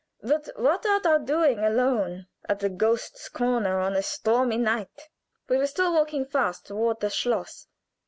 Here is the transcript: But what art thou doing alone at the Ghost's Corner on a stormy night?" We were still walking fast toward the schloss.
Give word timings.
But 0.23 0.49
what 0.55 0.83
art 0.87 1.03
thou 1.03 1.19
doing 1.19 1.59
alone 1.59 2.25
at 2.49 2.57
the 2.59 2.69
Ghost's 2.69 3.29
Corner 3.29 3.79
on 3.79 3.95
a 3.95 4.01
stormy 4.01 4.57
night?" 4.57 5.09
We 5.47 5.57
were 5.57 5.67
still 5.67 5.93
walking 5.93 6.25
fast 6.25 6.65
toward 6.65 7.01
the 7.01 7.11
schloss. 7.11 7.67